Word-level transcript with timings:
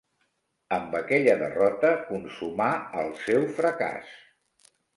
Amb 0.77 0.95
aquella 0.99 1.35
derrota 1.41 1.93
consumà 2.09 2.71
el 3.05 3.15
seu 3.27 3.49
fracàs. 3.61 4.13